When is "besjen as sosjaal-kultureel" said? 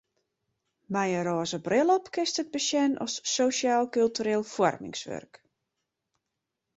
2.55-4.43